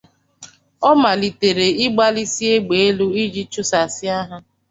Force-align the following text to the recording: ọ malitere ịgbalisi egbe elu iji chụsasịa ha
ọ 0.89 0.91
malitere 1.01 1.67
ịgbalisi 1.85 2.43
egbe 2.55 2.75
elu 2.87 3.07
iji 3.23 3.41
chụsasịa 3.51 4.17
ha 4.27 4.37